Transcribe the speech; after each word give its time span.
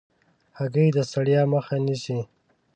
هګۍ 0.57 0.87
د 0.95 0.97
ستړیا 1.09 1.41
مخه 1.53 1.75
نیسي. 1.85 2.19